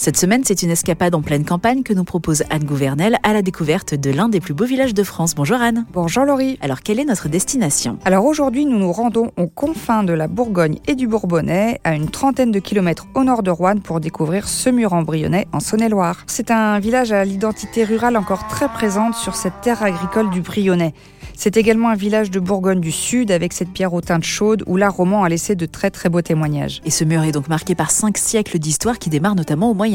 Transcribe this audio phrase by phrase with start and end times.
[0.00, 3.42] Cette semaine, c'est une escapade en pleine campagne que nous propose Anne Gouvernel à la
[3.42, 5.34] découverte de l'un des plus beaux villages de France.
[5.34, 5.86] Bonjour Anne.
[5.92, 6.56] Bonjour Laurie.
[6.60, 7.98] Alors, quelle est notre destination?
[8.04, 12.10] Alors aujourd'hui, nous nous rendons aux confins de la Bourgogne et du Bourbonnais, à une
[12.10, 16.22] trentaine de kilomètres au nord de Rouen pour découvrir Semur-en-Brionnais en Saône-et-Loire.
[16.28, 20.94] C'est un village à l'identité rurale encore très présente sur cette terre agricole du Brionnais.
[21.34, 24.76] C'est également un village de Bourgogne du Sud avec cette pierre aux teintes chaudes où
[24.76, 26.80] l'art roman a laissé de très très beaux témoignages.
[26.84, 29.87] Et ce mur est donc marqué par cinq siècles d'histoire qui démarrent notamment au Moyen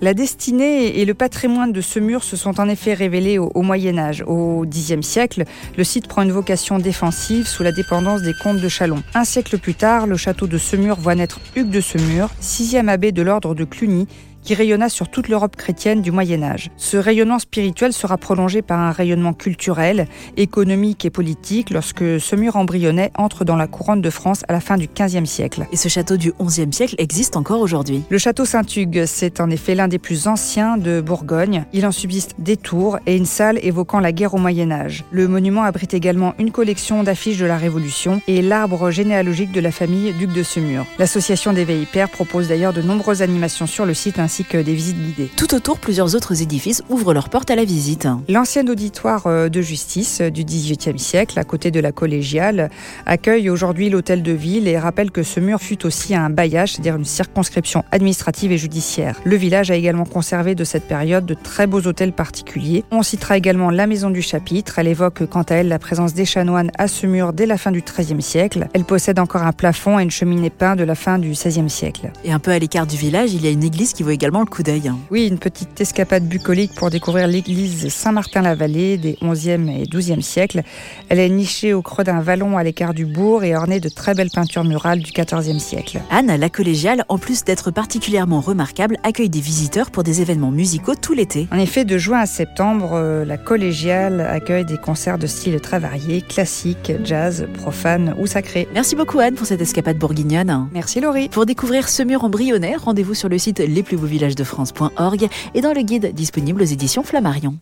[0.00, 3.96] La destinée et le patrimoine de ce mur se sont en effet révélés au, Moyen
[3.96, 4.22] Âge.
[4.26, 5.44] Au Xe siècle,
[5.76, 9.02] le site prend une vocation défensive sous la dépendance des comtes de Chalon.
[9.14, 13.10] Un siècle plus tard, le château de Semur voit naître Hugues de Semur, sixième abbé
[13.10, 14.06] de l'ordre de Cluny,
[14.48, 16.70] qui rayonna sur toute l'Europe chrétienne du Moyen Âge.
[16.78, 20.06] Ce rayonnement spirituel sera prolongé par un rayonnement culturel,
[20.38, 24.60] économique et politique lorsque ce mur embryonnais entre dans la couronne de France à la
[24.60, 25.66] fin du XVe siècle.
[25.70, 29.74] Et ce château du XIe siècle existe encore aujourd'hui Le château Saint-Hugues, c'est en effet
[29.74, 31.66] l'un des plus anciens de Bourgogne.
[31.74, 35.04] Il en subsiste des tours et une salle évoquant la guerre au Moyen Âge.
[35.10, 39.72] Le monument abrite également une collection d'affiches de la Révolution et l'arbre généalogique de la
[39.72, 40.86] famille Duc de Semur.
[40.98, 44.74] L'association des Veilles Pères propose d'ailleurs de nombreuses animations sur le site ainsi que des
[44.74, 45.30] visites guidées.
[45.36, 48.08] Tout autour, plusieurs autres édifices ouvrent leurs portes à la visite.
[48.28, 52.70] L'ancien auditoire euh, de justice euh, du XVIIIe siècle, à côté de la collégiale,
[53.06, 56.96] accueille aujourd'hui l'hôtel de ville et rappelle que ce mur fut aussi un bailliage, c'est-à-dire
[56.96, 59.20] une circonscription administrative et judiciaire.
[59.24, 62.84] Le village a également conservé de cette période de très beaux hôtels particuliers.
[62.90, 64.78] On citera également la maison du chapitre.
[64.78, 67.72] Elle évoque quant à elle la présence des chanoines à ce mur dès la fin
[67.72, 68.68] du XIIIe siècle.
[68.72, 72.10] Elle possède encore un plafond et une cheminée peinte de la fin du XVIe siècle.
[72.24, 74.40] Et un peu à l'écart du village, il y a une église qui vaut également
[74.40, 74.90] le coup d'œil.
[75.12, 80.64] Oui, une petite escapade bucolique pour découvrir l'église Saint-Martin-la-Vallée des 11e et 12e siècles.
[81.08, 84.14] Elle est nichée au creux d'un vallon à l'écart du bourg et ornée de très
[84.14, 86.00] belles peintures murales du 14e siècle.
[86.10, 90.96] Anne, la collégiale, en plus d'être particulièrement remarquable, accueille des visiteurs pour des événements musicaux
[90.96, 91.46] tout l'été.
[91.52, 95.78] En effet, de juin à septembre, euh, la collégiale accueille des concerts de styles très
[95.78, 98.66] variés, classiques, jazz, profane ou sacré.
[98.74, 100.68] Merci beaucoup Anne pour cette escapade bourguignonne.
[100.72, 101.28] Merci Laurie.
[101.28, 103.60] Pour découvrir ce mur embryonnaire, rendez-vous sur le site
[104.08, 107.58] lesplusbeauxvillagesdefrance.org et dans le guide disponible aux éditions Flammarion.